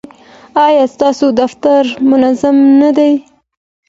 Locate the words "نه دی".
2.81-3.13